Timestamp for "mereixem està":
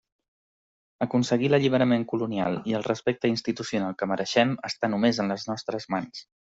4.15-4.95